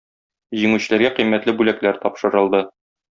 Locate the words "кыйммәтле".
1.19-1.55